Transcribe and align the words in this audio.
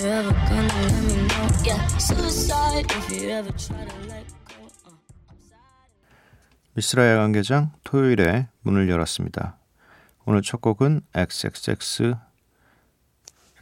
Decide 0.00 0.08
if 0.08 0.08
you're 0.08 0.12
ever 0.12 0.32
gonna 0.32 0.68
let 0.80 0.92
me 1.02 1.14
know. 1.28 1.48
Yeah, 1.64 1.86
suicide 1.98 2.86
if 2.90 3.10
you 3.10 3.30
ever 3.30 3.52
try 3.52 3.84
to 3.84 4.08
let 4.08 4.24
go. 4.48 4.56
Uh, 4.86 4.90
I'm 5.28 5.36
sad. 5.48 5.60
미스라 6.74 7.10
야간개장 7.10 7.72
토요일에 7.84 8.48
문을 8.62 8.88
열었습니다. 8.88 9.58
오늘 10.24 10.42
첫 10.42 10.60
곡은 10.60 11.02
XXX 11.14 12.14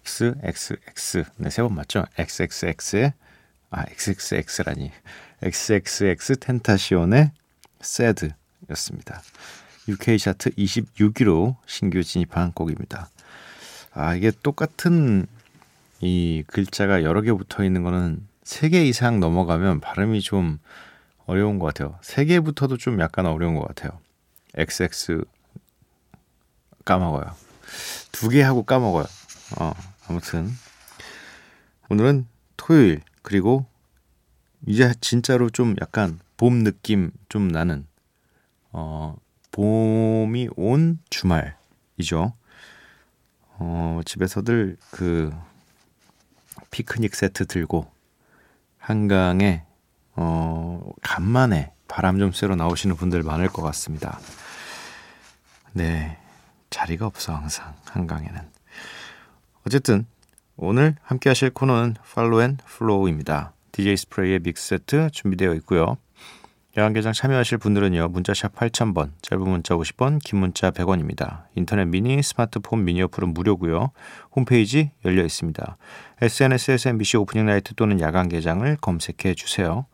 XXX 0.04 1.24
네, 1.38 1.50
세 1.50 1.62
번 1.62 1.74
맞죠? 1.74 2.04
XXX의 2.16 3.12
아, 3.70 3.84
XXX라니. 3.90 4.92
XXX 5.42 6.36
텐타시온의 6.38 7.32
SAD였습니다. 7.80 9.22
UK 9.88 10.18
차트 10.18 10.50
26위로 10.50 11.56
신규 11.66 12.02
진입한 12.02 12.52
곡입니다. 12.52 13.08
아, 13.92 14.14
이게 14.14 14.30
똑같은 14.42 15.26
이 16.00 16.44
글자가 16.46 17.02
여러 17.02 17.22
개 17.22 17.32
붙어 17.32 17.64
있는 17.64 17.82
거는 17.82 18.26
3개 18.44 18.86
이상 18.86 19.20
넘어가면 19.20 19.80
발음이 19.80 20.20
좀 20.20 20.58
어려운 21.26 21.58
것 21.58 21.66
같아요. 21.66 21.98
3개부터도 22.02 22.78
좀 22.78 23.00
약간 23.00 23.26
어려운 23.26 23.54
것 23.54 23.66
같아요. 23.66 23.98
XX 24.56 25.24
까먹어요. 26.84 27.34
두 28.12 28.30
개 28.30 28.42
하고 28.42 28.62
까먹어요. 28.62 29.04
어, 29.60 29.72
아무튼 30.08 30.50
오늘은 31.90 32.26
토요일 32.56 33.02
그리고 33.22 33.66
이제 34.66 34.92
진짜로 35.00 35.50
좀 35.50 35.74
약간 35.80 36.18
봄 36.36 36.64
느낌 36.64 37.10
좀 37.28 37.48
나는 37.48 37.86
어 38.72 39.16
봄이 39.52 40.48
온 40.56 40.98
주말이죠. 41.10 42.32
어 43.60 44.00
집에서들 44.04 44.76
그 44.90 45.32
피크닉 46.70 47.14
세트 47.14 47.46
들고 47.46 47.90
한강에 48.78 49.64
어 50.14 50.82
간만에 51.02 51.72
바람 51.86 52.18
좀 52.18 52.32
쐬러 52.32 52.56
나오시는 52.56 52.96
분들 52.96 53.22
많을 53.22 53.48
것 53.48 53.62
같습니다. 53.62 54.18
네. 55.72 56.18
자리가 56.70 57.06
없어 57.06 57.34
항상 57.34 57.74
한강에는. 57.86 58.40
어쨌든 59.66 60.06
오늘 60.56 60.96
함께 61.02 61.30
하실 61.30 61.50
코너는 61.50 61.96
Follow 62.14 62.42
and 62.42 62.58
Flow입니다. 62.66 63.52
DJ 63.72 63.96
스프레이의 63.96 64.40
mix 64.40 64.75
set 64.75 65.10
준비되어 65.12 65.54
있고요. 65.54 65.96
야간개장 66.78 67.12
참여하실 67.12 67.58
분들은요. 67.58 68.06
문자샵 68.06 68.54
8000번, 68.54 69.10
짧은 69.20 69.42
문자 69.42 69.74
50원, 69.74 70.20
긴 70.22 70.38
문자 70.38 70.70
100원입니다. 70.70 71.42
인터넷 71.56 71.86
미니, 71.86 72.22
스마트폰 72.22 72.84
미니 72.84 73.02
어플은 73.02 73.34
무료고요. 73.34 73.90
홈페이지 74.36 74.92
열려 75.04 75.24
있습니다. 75.24 75.76
SNS에서 76.22 76.90
MBC 76.90 77.16
Opening 77.16 77.46
Night 77.46 77.74
또는 77.74 78.00
야간개장을 78.00 78.76
검색해 78.80 79.34
주세요. 79.34 79.86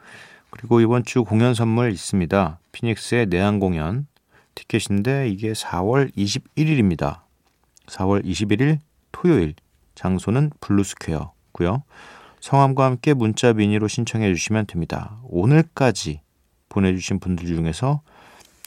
그리고 0.51 0.83
이번 0.83 1.05
주 1.07 1.25
공연 1.25 1.55
선물 1.55 1.91
있습니다. 1.91 2.59
피닉스의 2.73 3.27
내한 3.27 3.61
공연 3.61 4.07
티켓인데 4.55 5.31
이게 5.31 5.53
4월 5.53 6.15
21일입니다. 6.15 7.21
4월 7.87 8.23
21일 8.27 8.77
토요일 9.11 9.55
장소는 9.95 10.51
블루스퀘어고요. 10.61 11.83
성함과 12.41 12.85
함께 12.85 13.15
문자 13.15 13.55
미니로 13.55 13.89
신청해 13.89 14.35
주시면 14.35 14.67
됩니다. 14.67 15.17
오늘까지 15.23 16.21
보내주신 16.75 17.21
분들 17.21 17.47
중에서 17.47 18.03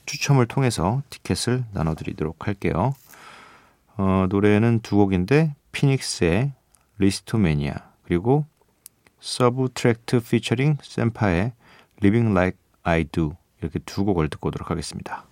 추첨을 0.05 0.47
통해서 0.47 1.01
티켓을 1.09 1.65
나눠드리도록 1.73 2.47
할게요. 2.47 2.95
어, 3.97 4.25
노래는 4.29 4.79
두 4.79 4.95
곡인데 4.95 5.53
피닉스의 5.73 6.53
리스토매니아 6.99 7.73
그리고 8.05 8.45
서브트랙트 9.19 10.21
피처링 10.21 10.77
샘파의 10.81 11.51
Living 12.01 12.31
Like 12.31 12.57
I 12.83 13.03
Do 13.03 13.35
이렇게 13.59 13.79
두 13.79 14.05
곡을 14.05 14.29
듣고 14.29 14.47
오도록 14.47 14.71
하겠습니다. 14.71 15.26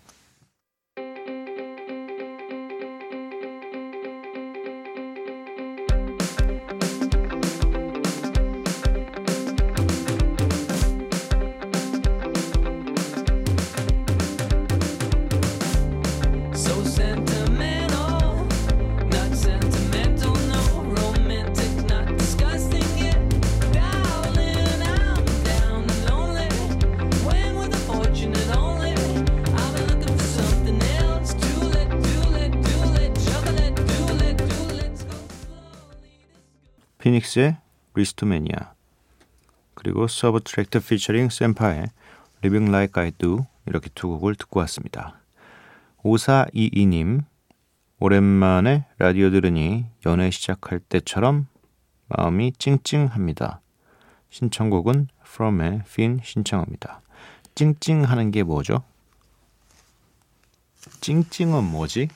피닉스의 37.06 37.58
리스토매니아 37.94 38.74
그리고 39.76 40.08
서브트랙트 40.08 40.80
피처링 40.80 41.30
샘파의 41.30 41.86
Living 42.44 42.70
Like 42.70 43.00
I 43.00 43.12
Do 43.12 43.46
이렇게 43.68 43.92
두 43.94 44.08
곡을 44.08 44.34
듣고 44.34 44.60
왔습니다. 44.62 45.20
5422님 46.04 47.24
오랜만에 48.00 48.86
라디오 48.98 49.30
들으니 49.30 49.86
연애 50.08 50.32
시작할 50.32 50.80
때처럼 50.80 51.48
마음이 52.08 52.54
찡찡합니다. 52.58 53.62
신청곡은 54.32 55.08
From의 55.28 55.82
Fin 55.86 56.22
신청합니다. 56.24 57.02
찡찡하는 57.54 58.32
게 58.32 58.42
뭐죠? 58.42 58.82
찡찡은 61.02 61.66
뭐지? 61.66 62.08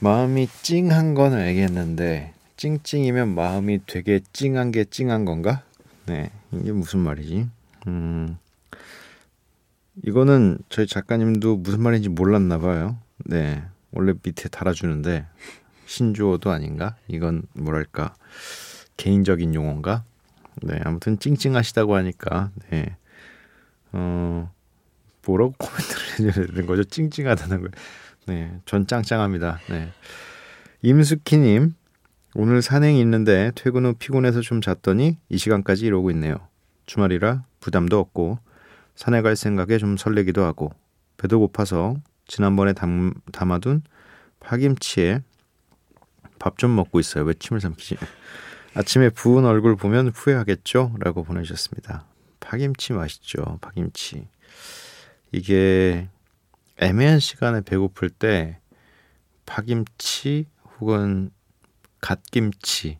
마음이 0.00 0.46
찡한 0.62 1.14
건 1.14 1.32
알겠는데 1.32 2.34
찡찡이면 2.60 3.34
마음이 3.34 3.80
되게 3.86 4.20
찡한 4.34 4.70
게 4.70 4.84
찡한 4.84 5.24
건가? 5.24 5.62
네, 6.04 6.30
이게 6.52 6.72
무슨 6.72 7.00
말이지? 7.00 7.48
음, 7.86 8.36
이거는 10.04 10.58
저희 10.68 10.86
작가님도 10.86 11.56
무슨 11.56 11.80
말인지 11.80 12.10
몰랐나 12.10 12.58
봐요. 12.58 12.98
네, 13.24 13.64
원래 13.92 14.12
밑에 14.22 14.50
달아주는데 14.50 15.24
신조어도 15.86 16.50
아닌가? 16.50 16.96
이건 17.08 17.44
뭐랄까 17.54 18.14
개인적인 18.98 19.54
용어인가? 19.54 20.04
네, 20.62 20.78
아무튼 20.84 21.18
찡찡하시다고 21.18 21.96
하니까 21.96 22.50
네, 22.68 22.94
어 23.92 24.52
뭐라고 25.24 25.54
코멘트를 25.56 26.28
해줘야 26.28 26.46
되는 26.46 26.66
거죠? 26.66 26.84
찡찡하다는 26.84 27.62
거. 27.62 27.68
네, 28.26 28.52
전 28.66 28.86
짱짱합니다. 28.86 29.60
네, 29.70 29.90
임숙희님 30.82 31.79
오늘 32.34 32.62
산행이 32.62 33.00
있는데 33.00 33.50
퇴근 33.54 33.84
후 33.84 33.94
피곤해서 33.94 34.40
좀 34.40 34.60
잤더니 34.60 35.18
이 35.28 35.38
시간까지 35.38 35.86
이러고 35.86 36.10
있네요. 36.12 36.36
주말이라 36.86 37.44
부담도 37.60 37.98
없고 37.98 38.38
산에 38.94 39.22
갈 39.22 39.36
생각에 39.36 39.78
좀 39.78 39.96
설레기도 39.96 40.44
하고 40.44 40.72
배도 41.16 41.40
고파서 41.40 41.96
지난번에 42.26 42.72
담, 42.72 43.14
담아둔 43.32 43.82
파김치에 44.40 45.22
밥 46.38 46.56
좀 46.56 46.74
먹고 46.74 47.00
있어요. 47.00 47.24
왜 47.24 47.34
침을 47.34 47.60
삼키지? 47.60 47.96
아침에 48.74 49.10
부은 49.10 49.44
얼굴 49.44 49.76
보면 49.76 50.08
후회하겠죠? 50.08 50.94
라고 51.00 51.24
보내주셨습니다. 51.24 52.06
파김치 52.38 52.92
맛있죠. 52.92 53.58
파김치. 53.60 54.26
이게 55.32 56.08
애매한 56.78 57.18
시간에 57.18 57.60
배고플 57.60 58.08
때 58.10 58.58
파김치 59.44 60.46
혹은 60.80 61.30
갓김치 62.00 62.98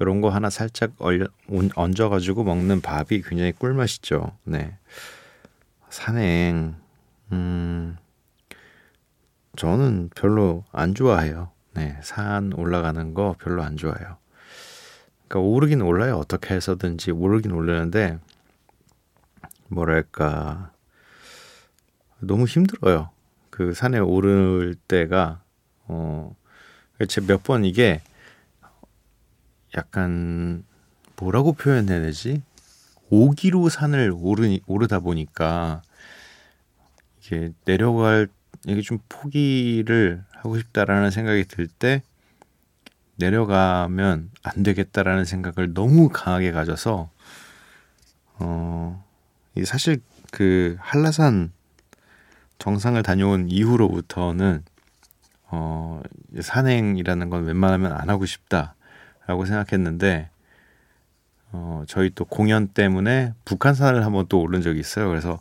이런 0.00 0.20
거 0.20 0.28
하나 0.30 0.50
살짝 0.50 0.92
얼려, 0.98 1.26
온- 1.48 1.70
얹어가지고 1.74 2.44
먹는 2.44 2.80
밥이 2.80 3.22
굉장히 3.22 3.52
꿀맛이죠. 3.52 4.36
네. 4.44 4.76
산행, 5.88 6.74
음, 7.30 7.96
저는 9.56 10.10
별로 10.16 10.64
안 10.72 10.94
좋아해요. 10.94 11.50
네, 11.74 11.96
산 12.02 12.52
올라가는 12.54 13.14
거 13.14 13.36
별로 13.38 13.62
안 13.62 13.76
좋아해요. 13.76 14.16
그러니까 15.28 15.40
오르긴 15.48 15.80
올라요. 15.80 16.16
어떻게 16.16 16.54
해서든지 16.54 17.12
오르긴 17.12 17.52
오르는데 17.52 18.18
뭐랄까 19.68 20.72
너무 22.18 22.46
힘들어요. 22.46 23.10
그 23.50 23.72
산에 23.74 23.98
오를 23.98 24.74
때가 24.88 25.42
어, 25.86 26.34
제몇 27.08 27.42
번 27.44 27.64
이게 27.64 28.00
약간 29.76 30.64
뭐라고 31.16 31.52
표현해야 31.52 32.00
되지? 32.00 32.42
오기로 33.10 33.68
산을 33.68 34.12
오르 34.16 34.58
오르다 34.66 35.00
보니까 35.00 35.82
이게 37.20 37.52
내려갈 37.64 38.28
이게 38.66 38.80
좀 38.80 38.98
포기를 39.08 40.24
하고 40.32 40.58
싶다라는 40.58 41.10
생각이 41.10 41.44
들 41.44 41.68
때 41.68 42.02
내려가면 43.16 44.30
안 44.42 44.62
되겠다라는 44.62 45.24
생각을 45.24 45.72
너무 45.72 46.08
강하게 46.08 46.50
가져서 46.50 47.10
어 48.38 49.04
사실 49.64 50.00
그 50.32 50.76
한라산 50.80 51.52
정상을 52.58 53.00
다녀온 53.02 53.48
이후로부터는 53.48 54.64
어 55.50 56.02
산행이라는 56.40 57.30
건 57.30 57.44
웬만하면 57.44 57.92
안 57.92 58.10
하고 58.10 58.26
싶다 58.26 58.74
라고 59.26 59.44
생각했는데 59.46 60.28
어 61.52 61.84
저희 61.86 62.10
또 62.14 62.24
공연 62.24 62.68
때문에 62.68 63.32
북한산을 63.44 64.04
한번 64.04 64.26
또 64.28 64.40
오른 64.40 64.60
적이 64.62 64.80
있어요. 64.80 65.08
그래서 65.08 65.38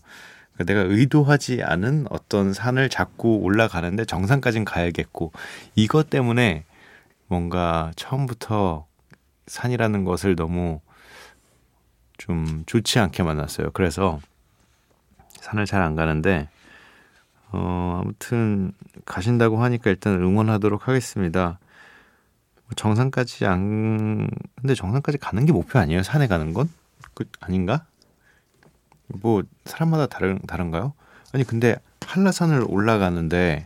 내가 0.65 0.81
의도하지 0.81 1.63
않은 1.63 2.05
어떤 2.09 2.53
산을 2.53 2.89
자꾸 2.89 3.37
올라가는데 3.37 4.05
정상까진 4.05 4.65
가야겠고 4.65 5.31
이것 5.75 6.09
때문에 6.09 6.65
뭔가 7.27 7.91
처음부터 7.95 8.85
산이라는 9.47 10.05
것을 10.05 10.35
너무 10.35 10.79
좀 12.17 12.63
좋지 12.67 12.99
않게 12.99 13.23
만났어요. 13.23 13.71
그래서 13.71 14.19
산을 15.41 15.65
잘 15.65 15.81
안 15.81 15.95
가는데 15.95 16.49
어 17.51 17.99
아무튼 18.03 18.71
가신다고 19.05 19.61
하니까 19.63 19.89
일단 19.89 20.21
응원하도록 20.21 20.87
하겠습니다. 20.87 21.59
정상까지 22.75 23.45
안 23.45 24.27
근데 24.55 24.75
정상까지 24.75 25.17
가는 25.17 25.45
게 25.45 25.51
목표 25.51 25.79
아니에요? 25.79 26.03
산에 26.03 26.27
가는 26.27 26.53
건? 26.53 26.69
그 27.13 27.25
아닌가? 27.39 27.85
뭐 29.07 29.43
사람마다 29.65 30.07
다른 30.07 30.39
다른가요? 30.47 30.93
아니 31.33 31.43
근데 31.43 31.75
한라산을 32.01 32.65
올라가는데 32.67 33.65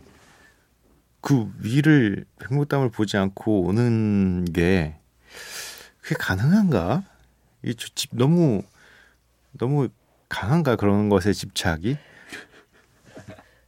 그 1.20 1.50
위를 1.60 2.24
백록담을 2.38 2.90
보지 2.90 3.16
않고 3.16 3.62
오는 3.62 4.44
게 4.46 4.96
그게 6.00 6.14
가능한가? 6.18 7.02
이집 7.62 8.10
너무 8.12 8.62
너무 9.52 9.88
강한가 10.28 10.76
그런 10.76 11.08
것에 11.08 11.32
집착이? 11.32 11.96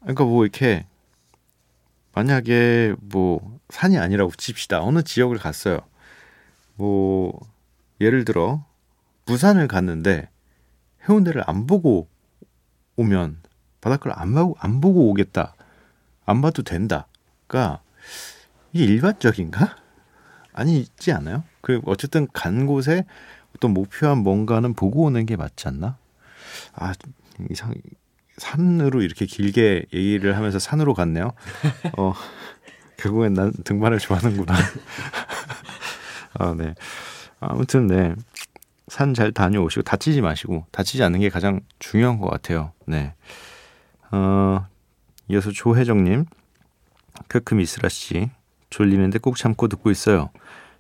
그러니까 0.01 0.25
뭐 0.25 0.45
이렇게 0.45 0.87
만약에 2.13 2.95
뭐 3.01 3.60
산이 3.71 3.99
아니라고 3.99 4.33
칩시다 4.33 4.83
어느 4.83 5.03
지역을 5.03 5.39
갔어요. 5.39 5.81
뭐 6.75 7.39
예를 8.01 8.25
들어 8.25 8.65
부산을 9.27 9.69
갔는데 9.69 10.29
해운대를 11.09 11.45
안 11.47 11.67
보고 11.67 12.09
오면 12.97 13.39
바닷가를 13.81 14.19
안 14.19 14.35
보고 14.35 14.57
안 14.59 14.81
보고 14.81 15.11
오겠다. 15.11 15.55
안 16.27 16.43
봐도 16.43 16.63
된다가 16.63 17.81
이게 18.73 18.85
일반적인가? 18.85 19.77
아니지 20.53 21.13
않아요? 21.13 21.45
그 21.61 21.81
어쨌든 21.87 22.27
간 22.33 22.67
곳에 22.67 23.05
어떤 23.57 23.73
목표한 23.73 24.19
뭔가는 24.19 24.75
보고 24.75 25.05
오는 25.05 25.27
게 25.27 25.37
맞지 25.37 25.69
않나? 25.69 25.97
아 26.75 26.93
이상 27.51 27.73
산으로 28.37 29.03
이렇게 29.03 29.27
길게 29.27 29.87
얘기를 29.93 30.37
하면서 30.37 30.59
산으로 30.59 30.95
갔네요. 30.95 31.33
어 31.97 32.15
결국엔 33.01 33.35
난 33.35 33.53
등반을 33.65 33.99
좋아하는구나. 33.99 34.55
아 36.35 36.55
네. 36.57 36.75
아무튼 37.41 37.87
네. 37.87 38.15
산 38.89 39.15
잘 39.15 39.31
다녀오시고 39.31 39.83
다치지 39.83 40.21
마시고 40.21 40.67
다치지 40.73 41.03
않는 41.05 41.21
게 41.21 41.29
가장 41.29 41.61
중요한 41.79 42.19
것 42.19 42.29
같아요. 42.29 42.73
네. 42.87 43.15
어, 44.11 44.67
이어서 45.29 45.53
조혜정님, 45.53 46.25
크크 47.29 47.55
미스라 47.55 47.89
씨, 47.89 48.31
졸리는데 48.69 49.21
꼭 49.21 49.37
참고 49.37 49.69
듣고 49.69 49.93
있어요. 49.93 50.31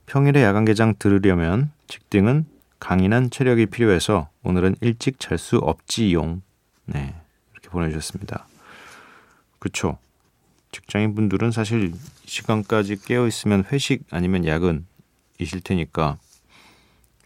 평일에 0.06 0.42
야간 0.42 0.64
개장 0.64 0.94
들으려면 0.98 1.70
직등은 1.86 2.46
강인한 2.80 3.30
체력이 3.30 3.66
필요해서 3.66 4.28
오늘은 4.42 4.74
일찍 4.80 5.20
잘 5.20 5.38
수 5.38 5.58
없지용. 5.58 6.42
네, 6.86 7.14
이렇게 7.52 7.68
보내주셨습니다. 7.68 8.48
그쵸. 9.60 9.98
직장인 10.72 11.14
분들은 11.14 11.50
사실 11.50 11.92
이 11.92 11.94
시간까지 12.26 13.02
깨어 13.02 13.26
있으면 13.26 13.64
회식 13.72 14.04
아니면 14.10 14.46
야근이실 14.46 15.60
테니까 15.64 16.16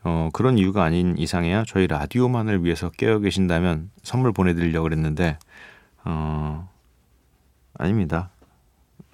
어, 0.03 0.31
그런 0.33 0.59
이유가 0.59 0.85
아닌 0.85 1.17
이상해야 1.17 1.65
저희 1.67 1.87
라디오만을 1.87 2.65
위해서 2.65 2.91
깨어 2.91 3.21
계신다면 3.21 3.91
선물 4.03 4.33
보내드리려고 4.33 4.85
그랬는데 4.85 5.39
어, 6.05 6.69
아닙니다. 7.75 8.31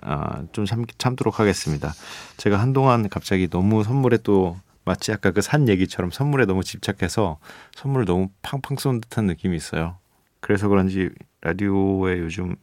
아, 0.03 0.45
좀 0.53 0.65
참, 0.65 0.85
참도록 0.99 1.39
하겠습니다. 1.41 1.93
제가 2.39 2.59
한동안 2.59 3.09
갑자기 3.09 3.49
너무 3.49 3.85
선물에 3.85 4.19
또 4.23 4.57
마치 4.85 5.13
아까 5.13 5.31
그 5.31 5.43
산 5.43 5.69
얘기처럼 5.69 6.11
선물에 6.11 6.47
너무 6.47 6.65
집착해서 6.65 7.39
선물을 7.75 8.07
너무 8.07 8.31
팡팡 8.43 8.77
쏜 8.79 9.01
듯한 9.01 9.27
느낌이 9.27 9.57
있어요. 9.57 9.99
그래서 10.41 10.69
그런지 10.69 11.11
라디오에 11.43 12.19
요즘 12.19 12.57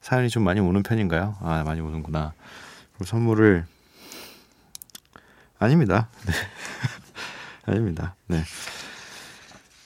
사연이 0.00 0.28
좀 0.28 0.42
많이 0.44 0.60
오는 0.60 0.82
편인가요? 0.82 1.36
아, 1.40 1.62
많이 1.64 1.80
오는구나. 1.80 2.32
그리고 2.92 3.04
선물을 3.04 3.64
아닙니다. 5.58 6.08
네. 6.26 6.32
아닙니다. 7.66 8.14
네. 8.26 8.42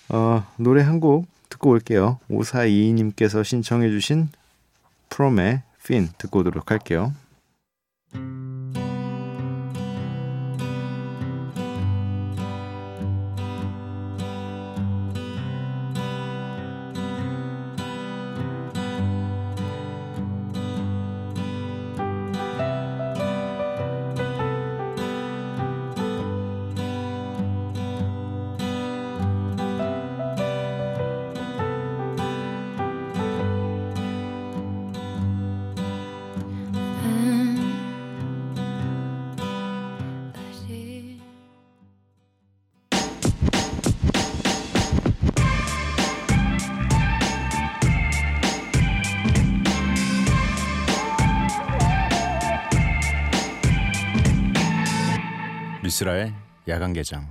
어, 0.08 0.46
노래 0.56 0.82
한 0.82 1.00
곡 1.00 1.26
듣고 1.50 1.70
올게요. 1.70 2.18
5422님께서 2.30 3.44
신청해 3.44 3.90
주신 3.90 4.28
프롬의 5.10 5.62
핀 5.86 6.08
듣고 6.18 6.40
오도록 6.40 6.70
할게요. 6.70 7.12
미스라의 55.96 56.34
야간 56.68 56.92
개장. 56.92 57.26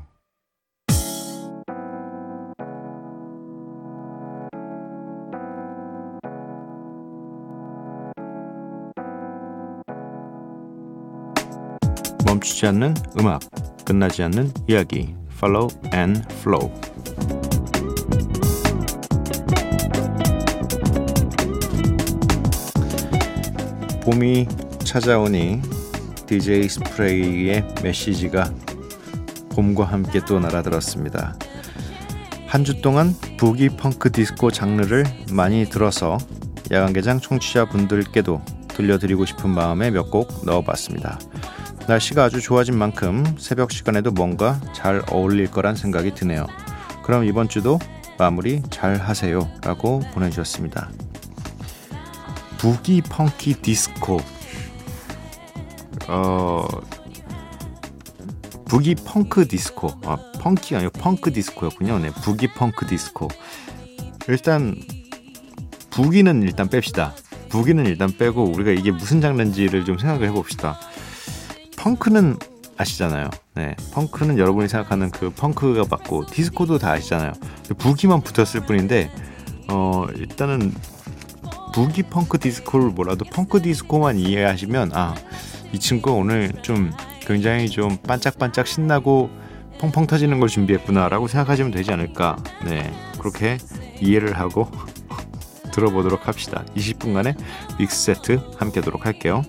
멈추지 12.25 12.65
않는 12.67 12.95
음악, 13.19 13.41
끝나지 13.86 14.24
않는 14.24 14.51
이야기. 14.67 15.13
Follow 15.34 15.69
and 15.93 16.22
Flow. 16.34 16.74
봄이 24.01 24.48
찾아오니 24.84 25.75
DJ 26.25 26.67
스프레이의 26.70 27.65
메시지가 27.84 28.51
봄과 29.51 29.86
함께 29.86 30.20
또 30.25 30.39
날아들었습니다. 30.39 31.36
한 32.48 32.63
주 32.63 32.82
동안 32.82 33.13
부기 33.38 33.70
펑크 33.70 34.12
디스코 34.12 34.50
장르를 34.51 35.03
많이 35.32 35.65
들어서 35.65 36.17
야간개장 36.72 37.20
청취자분들께도 37.20 38.41
들려드리고 38.70 39.25
싶은 39.25 39.50
마음에 39.50 39.91
몇 39.91 40.10
곡 40.10 40.46
넣어봤습니다. 40.46 41.20
날씨가 41.88 42.24
아주 42.24 42.41
좋아진 42.41 42.77
만큼 42.77 43.24
새벽 43.38 43.72
시간에도 43.72 44.12
뭔가 44.12 44.60
잘 44.74 45.01
어울릴 45.12 45.51
거란 45.51 45.75
생각이 45.75 46.15
드네요. 46.15 46.48
그럼 47.03 47.25
이번 47.25 47.48
주도 47.50 47.77
마무리 48.17 48.63
잘 48.70 48.96
하세요 48.96 49.48
라고 49.62 50.00
보내주셨습니다. 50.13 50.89
boogie 52.58 53.01
funky 53.01 53.55
디스코 53.62 54.17
어 56.07 56.65
boogie 58.65 58.96
펑크 58.95 59.47
디스코. 59.47 59.89
아 60.05 60.17
funky 60.41 60.75
아니고 60.75 60.91
펑크 61.00 61.33
디스코였군요. 61.33 62.00
네 62.00 62.09
boogie 62.24 62.48
펑크 62.47 62.88
디스코. 62.88 63.27
일단 64.27 64.75
boogie는 65.91 66.44
일단 66.43 66.67
뺍시다. 66.67 67.13
boogie는 67.50 67.86
일단 67.85 68.12
빼고 68.17 68.43
우리가 68.43 68.71
이게 68.71 68.91
무슨 68.91 69.21
장르인지를 69.21 69.85
좀 69.85 69.97
생각을 69.97 70.27
해봅시다. 70.27 70.77
펑크는 71.77 72.38
아시잖아요. 72.77 73.29
네 73.53 73.75
펑크는 73.93 74.38
여러분이 74.38 74.67
생각하는 74.67 75.12
그 75.12 75.29
펑크가 75.29 75.85
맞고 75.89 76.25
디스코도 76.25 76.79
다 76.79 76.91
아시잖아요. 76.91 77.33
부기만 77.77 78.21
붙었을 78.21 78.65
뿐인데 78.65 79.12
어 79.69 80.05
일단은 80.15 80.74
부기 81.74 82.03
펑크 82.03 82.39
디스코를 82.39 82.89
몰라도 82.89 83.25
펑크 83.25 83.62
디스코만 83.62 84.17
이해하시면 84.17 84.91
아 84.93 85.15
이 85.75 85.79
친구 85.79 86.13
오늘 86.13 86.53
좀 86.62 86.89
굉장히 87.20 87.70
좀 87.70 87.98
반짝반짝 87.98 88.65
신나고 88.65 89.29
펑펑 89.77 90.08
터지는 90.08 90.39
걸 90.39 90.48
준비했구나라고 90.48 91.27
생각하시면 91.27 91.72
되지 91.72 91.91
않을까. 91.91 92.38
네 92.63 92.94
그렇게 93.20 93.58
이해를 94.00 94.39
하고 94.39 94.72
들어보도록 95.75 96.29
합시다. 96.29 96.63
20분간의 96.77 97.36
믹스 97.77 98.05
세트 98.05 98.39
함께 98.58 98.79
하도록 98.79 99.05
할게요 99.05 99.44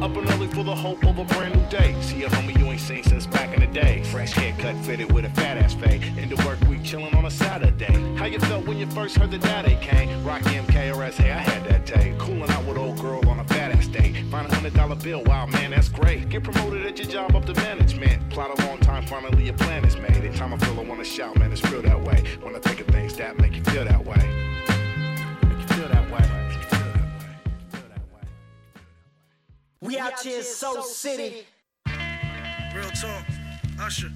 Up 0.00 0.16
and 0.16 0.30
early 0.30 0.46
for 0.46 0.62
the 0.62 0.74
hope 0.74 1.04
of 1.04 1.18
a 1.18 1.24
brand 1.24 1.56
new 1.56 1.68
day. 1.68 2.00
See 2.02 2.22
a 2.22 2.28
homie 2.28 2.56
you 2.56 2.66
ain't 2.66 2.80
seen 2.80 3.02
since 3.02 3.26
back 3.26 3.52
in 3.52 3.58
the 3.58 3.66
day. 3.66 4.04
Fresh 4.04 4.32
haircut 4.32 4.76
fitted 4.84 5.12
with 5.12 5.24
a 5.24 5.30
fat 5.30 5.58
ass 5.58 5.74
fade. 5.74 6.04
Into 6.16 6.36
work 6.46 6.60
week 6.68 6.82
chillin' 6.82 7.12
on 7.16 7.24
a 7.24 7.30
Saturday. 7.30 8.14
How 8.14 8.26
you 8.26 8.38
felt 8.38 8.64
when 8.64 8.78
you 8.78 8.86
first 8.86 9.16
heard 9.16 9.32
the 9.32 9.38
daddy 9.38 9.76
came? 9.80 10.24
Rocky 10.24 10.50
MKRS, 10.50 11.14
hey, 11.14 11.32
I 11.32 11.38
had 11.38 11.64
that 11.64 11.84
day. 11.84 12.14
Coolin' 12.16 12.48
out 12.48 12.64
with 12.64 12.78
old 12.78 13.00
girl 13.00 13.28
on 13.28 13.40
a 13.40 13.44
fat 13.44 13.72
ass 13.72 13.88
day. 13.88 14.12
Find 14.30 14.46
a 14.46 14.54
hundred 14.54 14.74
dollar 14.74 14.94
bill, 14.94 15.24
wow 15.24 15.46
man, 15.46 15.72
that's 15.72 15.88
great. 15.88 16.28
Get 16.28 16.44
promoted 16.44 16.86
at 16.86 16.96
your 16.96 17.08
job 17.08 17.34
up 17.34 17.44
to 17.46 17.54
management. 17.54 18.30
Plot 18.30 18.56
a 18.56 18.66
long 18.66 18.78
time, 18.78 19.04
finally 19.04 19.46
your 19.46 19.54
plan 19.54 19.84
is 19.84 19.96
made. 19.96 20.12
Every 20.12 20.30
time 20.30 20.54
I 20.54 20.58
feel 20.58 20.78
I 20.78 20.84
wanna 20.84 21.04
shout, 21.04 21.36
man, 21.36 21.50
it's 21.50 21.64
real 21.72 21.82
that 21.82 22.00
way. 22.00 22.22
When 22.40 22.54
I 22.54 22.60
think 22.60 22.78
of 22.78 22.86
things 22.86 23.16
that 23.16 23.36
make 23.40 23.56
you 23.56 23.64
feel 23.64 23.84
that 23.84 24.04
way. 24.04 24.22
Make 25.42 25.58
you 25.58 25.76
feel 25.76 25.88
that 25.88 26.08
way. 26.08 26.47
We 29.88 29.96
out 29.98 30.20
here 30.20 30.36
in 30.40 30.44
Soul 30.44 30.82
City. 30.82 31.46
Real 32.74 32.90
talk, 32.90 33.24
Usher, 33.80 34.10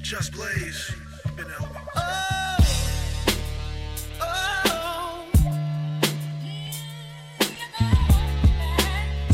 Just 0.00 0.32
Blaze, 0.32 0.94
been 1.36 1.46
helping. 1.46 1.82
It's 3.96 4.06
oh, 4.20 5.26
oh. 5.32 5.32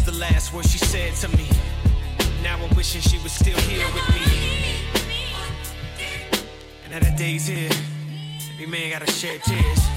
the 0.06 0.12
last 0.12 0.54
word 0.54 0.64
she 0.64 0.78
said 0.78 1.12
to 1.16 1.28
me. 1.36 1.46
Now 2.42 2.56
I'm 2.56 2.74
wishing 2.74 3.02
she 3.02 3.18
was 3.18 3.32
still 3.32 3.58
here 3.58 3.86
with 3.92 4.08
me. 4.14 4.22
And 6.84 6.92
now 6.92 7.00
that 7.00 7.18
day's 7.18 7.48
here, 7.48 7.68
every 8.54 8.66
man 8.66 8.92
gotta 8.92 9.12
shed 9.12 9.42
tears. 9.44 9.95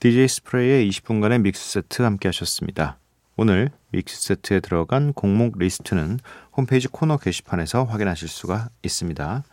DJ 0.00 0.28
스프레이의 0.28 0.88
20분간의 0.88 1.42
믹스 1.42 1.72
세트 1.72 2.00
함께 2.00 2.28
하셨습니다. 2.28 2.96
오늘 3.36 3.70
믹스 3.90 4.22
세트에 4.22 4.60
들어간 4.60 5.12
곡목 5.12 5.58
리스트는 5.58 6.18
홈페이지 6.56 6.88
코너 6.88 7.18
게시판에서 7.18 7.84
확인하실 7.84 8.26
수가 8.26 8.70
있습니다. 8.82 9.44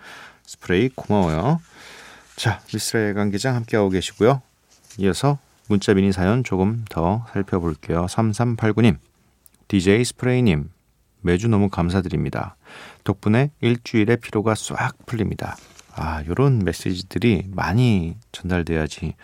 스프레이 0.46 0.88
고마워요. 0.96 1.60
자, 2.38 2.62
미쓰라의 2.74 3.13
야간개장 3.13 3.56
함께하고 3.56 3.89
계시고요. 3.89 4.42
이어서 5.00 5.38
문자 5.68 5.94
미니 5.94 6.13
사연 6.13 6.46
조금 6.46 6.86
더 6.89 7.25
살펴볼게요. 7.34 8.06
3389님, 8.06 9.00
DJ 9.68 10.06
스프레이님, 10.06 10.70
매주 11.20 11.50
너무 11.50 11.68
감사드립니다. 11.68 12.56
덕분에 13.04 13.51
일주일의 13.60 14.16
피로가 14.22 14.56
싹 14.56 14.96
풀립니다. 15.06 15.58
아, 15.94 16.24
요런 16.25 16.60
메시지들이 16.60 17.50
많이 17.51 18.16
전달돼야지 18.32 19.16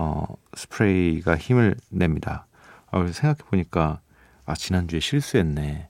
어, 0.00 0.24
스프레이가 0.54 1.36
힘을 1.36 1.74
냅니다. 1.90 2.46
아, 2.92 2.98
생각해 3.04 3.38
보니까 3.50 4.00
아 4.46 4.54
지난주에 4.54 5.00
실수했네. 5.00 5.88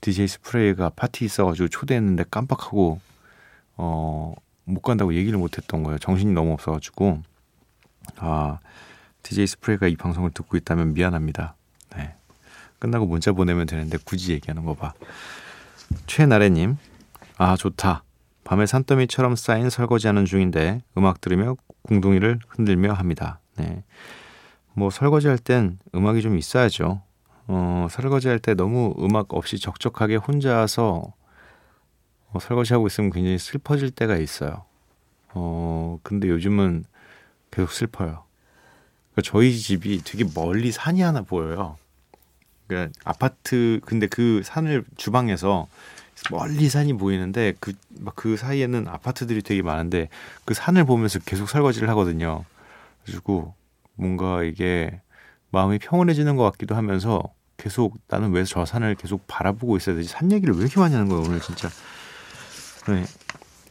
DJ 0.00 0.28
스프레이가 0.28 0.90
파티 0.96 1.26
있어가지고 1.26 1.68
초대했는데 1.68 2.24
깜빡하고 2.30 3.00
어, 3.76 4.34
못 4.64 4.80
간다고 4.80 5.12
얘기를 5.14 5.38
못했던 5.38 5.82
거예요. 5.82 5.98
정신이 5.98 6.32
너무 6.32 6.54
없어가지고 6.54 7.22
아 8.16 8.58
DJ 9.22 9.46
스프레이가 9.46 9.88
이 9.88 9.96
방송을 9.96 10.30
듣고 10.30 10.56
있다면 10.56 10.94
미안합니다. 10.94 11.54
네. 11.96 12.14
끝나고 12.78 13.04
문자 13.04 13.32
보내면 13.32 13.66
되는데 13.66 13.98
굳이 14.02 14.32
얘기하는 14.32 14.64
거 14.64 14.72
봐. 14.72 14.94
최나래님, 16.06 16.78
아 17.36 17.56
좋다. 17.56 18.04
밤에 18.44 18.64
산더미처럼 18.64 19.36
쌓인 19.36 19.68
설거지하는 19.68 20.24
중인데 20.24 20.80
음악 20.96 21.20
들으며 21.20 21.56
궁둥이를 21.82 22.38
흔들며 22.48 22.92
합니다. 22.92 23.40
네. 23.56 23.82
뭐 24.74 24.90
설거지 24.90 25.28
할 25.28 25.38
땐 25.38 25.78
음악이 25.94 26.22
좀 26.22 26.36
있어야죠. 26.36 27.02
어, 27.48 27.86
설거지 27.90 28.28
할 28.28 28.38
때 28.38 28.54
너무 28.54 28.94
음악 28.98 29.32
없이 29.34 29.58
적적하게 29.58 30.16
혼자서 30.16 31.12
어, 32.30 32.38
설거지하고 32.38 32.86
있으면 32.86 33.10
굉장히 33.10 33.38
슬퍼질 33.38 33.90
때가 33.92 34.16
있어요. 34.18 34.64
어, 35.34 35.98
근데 36.02 36.28
요즘은 36.28 36.84
계속 37.50 37.72
슬퍼요. 37.72 38.24
그러니까 39.12 39.22
저희 39.24 39.56
집이 39.58 40.02
되게 40.04 40.24
멀리 40.34 40.70
산이 40.70 41.00
하나 41.00 41.22
보여요. 41.22 41.76
그러니까 42.66 42.92
아파트 43.04 43.80
근데 43.86 44.06
그 44.06 44.42
산을 44.44 44.84
주방에서 44.96 45.66
멀리 46.30 46.68
산이 46.68 46.94
보이는데 46.94 47.54
그 47.60 47.72
막 48.00 48.14
그 48.16 48.36
사이에는 48.36 48.88
아파트들이 48.88 49.42
되게 49.42 49.62
많은데 49.62 50.08
그 50.44 50.54
산을 50.54 50.84
보면서 50.84 51.18
계속 51.20 51.48
설거지를 51.48 51.88
하거든요. 51.90 52.44
그리고 53.04 53.54
뭔가 53.94 54.42
이게 54.42 55.00
마음이 55.50 55.78
평온해지는 55.78 56.36
것 56.36 56.44
같기도 56.50 56.74
하면서 56.76 57.22
계속 57.56 57.98
나는 58.08 58.30
왜 58.32 58.44
저 58.44 58.64
산을 58.64 58.94
계속 58.96 59.26
바라보고 59.26 59.76
있어야 59.76 59.96
되지? 59.96 60.08
산 60.08 60.30
얘기를 60.32 60.54
왜 60.54 60.60
이렇게 60.62 60.78
많이 60.80 60.94
하는 60.94 61.08
거야 61.08 61.20
오늘 61.20 61.40
진짜. 61.40 61.68
네. 62.88 63.04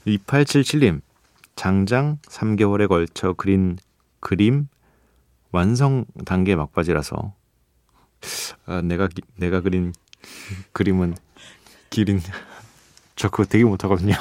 2877님 0.05 1.01
장장 1.55 2.17
3개월에 2.27 2.87
걸쳐 2.87 3.33
그린 3.33 3.77
그림 4.19 4.67
완성 5.51 6.05
단계 6.25 6.55
막바지라서 6.55 7.33
아, 8.65 8.81
내가 8.81 9.07
기- 9.07 9.21
내가 9.37 9.61
그린 9.61 9.93
그림은 10.73 11.15
기린. 11.89 12.22
저 13.15 13.29
그거 13.29 13.46
되게 13.46 13.63
못하거든요. 13.63 14.13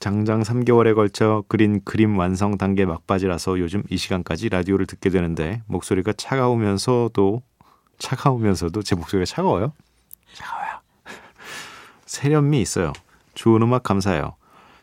장장 0.00 0.42
3개월에 0.42 0.94
걸쳐 0.94 1.42
그린 1.48 1.80
그림 1.84 2.18
완성 2.18 2.58
단계 2.58 2.84
막바지라서 2.84 3.58
요즘 3.58 3.82
이 3.90 3.96
시간까지 3.96 4.50
라디오를 4.50 4.86
듣게 4.86 5.10
되는데 5.10 5.62
목소리가 5.66 6.12
차가우면서도 6.12 7.42
차가우면서도 7.98 8.82
제 8.82 8.94
목소리가 8.94 9.24
차가워요? 9.24 9.72
차가워요. 10.34 10.80
세련미 12.06 12.60
있어요. 12.60 12.92
좋은 13.34 13.62
음악 13.62 13.82
감사해요. 13.82 14.36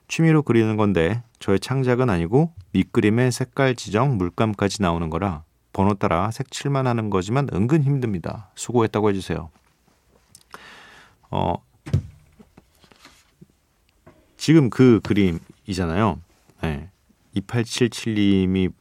취미로 0.08 0.42
그리는 0.42 0.76
건데 0.78 1.22
저의 1.40 1.60
창작은 1.60 2.10
아니고 2.10 2.52
밑그림의 2.74 3.32
색깔 3.32 3.76
지정, 3.76 4.18
물감까지 4.18 4.82
나오는 4.82 5.10
거라 5.10 5.44
번호 5.72 5.94
따라 5.96 6.32
색칠만 6.32 6.86
하는 6.88 7.10
거지만 7.10 7.48
은근 7.54 7.84
힘듭니다. 7.84 8.50
수고했다고 8.56 9.10
해주세요. 9.10 9.50
어, 11.36 11.56
지금 14.38 14.70
그 14.70 15.00
그림이잖아요. 15.02 16.20
네. 16.62 16.92
2877님이 17.36 18.72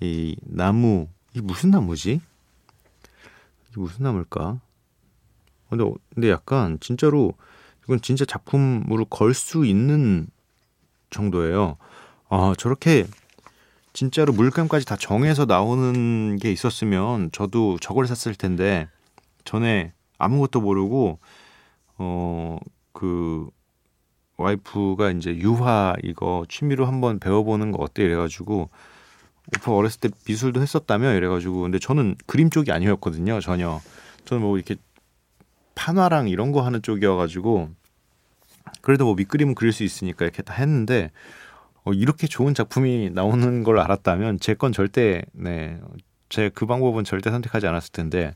이 0.00 0.36
나무 0.42 1.08
이 1.34 1.40
무슨 1.40 1.72
나무지? 1.72 2.20
이게 3.68 3.80
무슨 3.80 4.04
나무일까? 4.04 4.60
근데 5.70 5.84
근데 6.14 6.30
약간 6.30 6.78
진짜로 6.80 7.34
이건 7.82 8.00
진짜 8.00 8.24
작품으로 8.24 9.06
걸 9.06 9.34
수 9.34 9.66
있는 9.66 10.28
정도예요. 11.10 11.78
아 12.28 12.54
저렇게 12.58 13.06
진짜로 13.92 14.32
물감까지 14.32 14.86
다 14.86 14.94
정해서 14.96 15.46
나오는 15.46 16.38
게 16.38 16.52
있었으면 16.52 17.30
저도 17.32 17.78
저걸 17.80 18.06
샀을 18.06 18.36
텐데 18.36 18.88
전에 19.44 19.92
아무것도 20.18 20.60
모르고 20.60 21.18
어 22.02 22.58
그 22.92 23.48
와이프가 24.36 25.10
이제 25.12 25.34
유화 25.36 25.94
이거 26.02 26.44
취미로 26.48 26.86
한번 26.86 27.18
배워보는 27.18 27.72
거 27.72 27.82
어때? 27.82 28.02
이래가지고 28.04 28.68
오빠 29.56 29.72
어렸을 29.72 30.00
때 30.00 30.08
미술도 30.28 30.60
했었다며? 30.60 31.14
이래가지고 31.14 31.62
근데 31.62 31.78
저는 31.78 32.16
그림 32.26 32.50
쪽이 32.50 32.70
아니었거든요 32.72 33.40
전혀. 33.40 33.80
저는 34.26 34.42
뭐 34.42 34.56
이렇게 34.56 34.76
판화랑 35.74 36.28
이런 36.28 36.52
거 36.52 36.60
하는 36.62 36.82
쪽이어가지고 36.82 37.70
그래도 38.82 39.04
뭐 39.06 39.14
밑그림은 39.14 39.54
그릴 39.54 39.72
수 39.72 39.84
있으니까 39.84 40.24
이렇게 40.24 40.42
다 40.42 40.54
했는데 40.54 41.10
어, 41.84 41.92
이렇게 41.92 42.26
좋은 42.26 42.54
작품이 42.54 43.10
나오는 43.12 43.62
걸 43.64 43.78
알았다면 43.80 44.38
제 44.40 44.54
건 44.54 44.72
절대 44.72 45.24
네 45.32 45.78
제 46.28 46.50
그 46.54 46.66
방법은 46.66 47.04
절대 47.04 47.30
선택하지 47.30 47.66
않았을 47.66 47.92
텐데 47.92 48.28
어, 48.28 48.34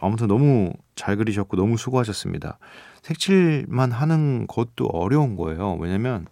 아무튼 0.00 0.26
너무 0.26 0.72
잘 0.96 1.16
그리셨고 1.16 1.56
너무 1.56 1.76
수고하셨습니다. 1.76 2.58
색칠만 3.02 3.92
하는 3.92 4.46
것도 4.46 4.86
어려운 4.86 5.36
거예요. 5.36 5.74
왜냐면 5.74 6.26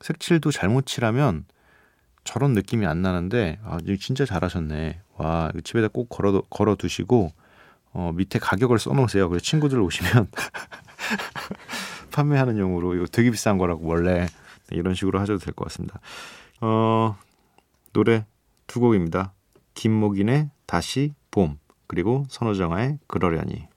색칠도 0.00 0.50
잘못 0.50 0.86
칠하면 0.86 1.44
저런 2.24 2.52
느낌이 2.54 2.86
안 2.86 3.02
나는데 3.02 3.58
아 3.64 3.78
진짜 4.00 4.24
잘하셨네. 4.24 5.00
와 5.16 5.52
집에다 5.62 5.88
꼭 5.88 6.08
걸어 6.08 6.42
걸어 6.50 6.74
두시고 6.74 7.30
어, 7.92 8.12
밑에 8.14 8.38
가격을 8.38 8.78
써놓으세요. 8.78 9.28
그래서 9.28 9.42
친구들 9.44 9.80
오시면 9.80 10.28
판매하는 12.12 12.58
용으로 12.58 12.94
이거 12.94 13.06
되게 13.06 13.30
비싼 13.30 13.58
거라고 13.58 13.86
원래 13.86 14.26
네, 14.68 14.76
이런 14.76 14.94
식으로 14.94 15.20
하셔도 15.20 15.38
될 15.38 15.54
것 15.54 15.64
같습니다. 15.68 16.00
어, 16.60 17.16
노래 17.92 18.26
두 18.66 18.80
곡입니다. 18.80 19.32
김목인의 19.74 20.50
다시 20.66 21.12
봄 21.30 21.58
그리고 21.86 22.24
선호정아의 22.28 22.98
그러려니. 23.06 23.68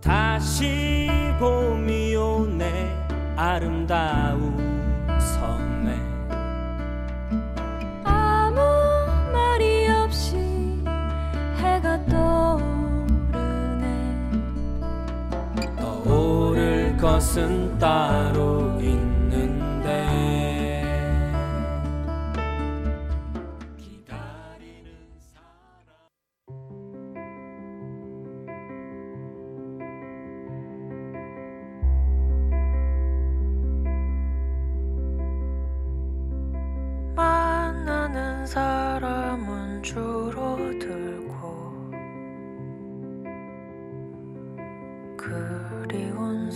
다시 0.00 1.08
봄이 1.38 2.16
오네 2.16 3.34
아름다운 3.36 4.56
섬 5.20 5.81
떠오 17.34 18.61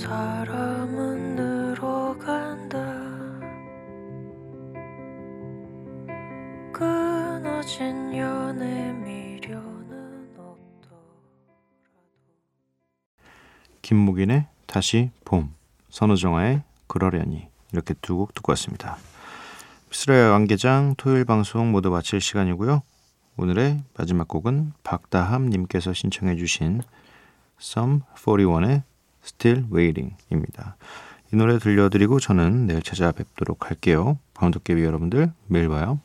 사람은 0.07 1.35
늘어간다 1.35 2.79
끊어진 6.73 8.17
연애 8.17 8.93
미련은 8.93 10.29
없더라도 10.39 11.03
김목인의 13.83 14.47
다시 14.67 15.11
봄 15.25 15.53
선호정아의 15.91 16.63
그러려니 16.87 17.49
이렇게 17.73 17.95
두 17.95 18.17
곡 18.19 18.33
듣고 18.33 18.53
왔습니다. 18.53 18.99
미스라의 19.91 20.31
관계장 20.31 20.95
토요일 20.97 21.25
방송 21.25 21.73
모두 21.73 21.91
마칠 21.91 22.21
시간이고요. 22.21 22.83
오늘의 23.39 23.83
마지막 23.99 24.29
곡은 24.29 24.73
박다함 24.85 25.47
님께서 25.51 25.93
신청해 25.93 26.37
주신 26.37 26.83
Some 27.61 28.03
41의 28.15 28.85
Still 29.27 29.67
Waiting입니다. 29.73 30.77
이 31.33 31.37
노래 31.37 31.59
들려드리고 31.59 32.21
저는 32.21 32.67
내일 32.67 32.83
찾아뵙도록 32.83 33.69
할게요. 33.69 34.19
방독개비 34.35 34.83
여러분들 34.85 35.33
매일 35.49 35.69
봐요. 35.69 36.01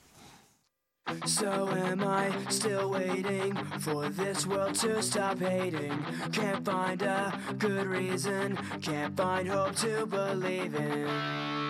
So 1.25 1.67
am 1.75 2.03
I 2.03 2.29
still 2.49 2.89
waiting 2.91 3.55
for 3.79 4.10
this 4.10 4.47
world 4.47 4.79
to 4.81 4.99
stop 4.99 5.39
hating? 5.39 5.91
Can't 6.31 6.63
find 6.63 7.01
a 7.03 7.31
good 7.57 7.88
reason, 7.88 8.55
can't 8.81 9.15
find 9.15 9.49
hope 9.49 9.75
to 9.77 10.05
believe 10.05 10.75
in. 10.75 11.61